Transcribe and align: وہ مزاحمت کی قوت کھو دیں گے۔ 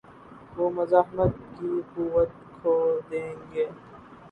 وہ 0.55 0.69
مزاحمت 0.69 1.33
کی 1.51 1.69
قوت 1.93 2.29
کھو 2.53 2.75
دیں 3.09 3.33
گے۔ 3.53 3.65